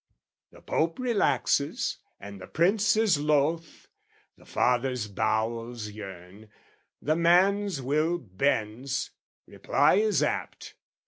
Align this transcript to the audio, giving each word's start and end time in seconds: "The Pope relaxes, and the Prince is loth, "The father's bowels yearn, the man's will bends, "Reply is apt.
"The 0.49 0.61
Pope 0.63 0.97
relaxes, 0.97 1.99
and 2.19 2.41
the 2.41 2.47
Prince 2.47 2.97
is 2.97 3.19
loth, 3.19 3.87
"The 4.35 4.45
father's 4.47 5.07
bowels 5.07 5.91
yearn, 5.91 6.49
the 6.99 7.15
man's 7.15 7.83
will 7.83 8.17
bends, 8.17 9.11
"Reply 9.45 9.97
is 9.97 10.23
apt. 10.23 10.73